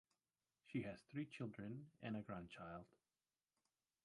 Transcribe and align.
She 0.65 0.81
has 0.81 0.99
three 1.11 1.27
children 1.27 1.91
and 2.01 2.17
a 2.17 2.23
grandchild. 2.23 2.85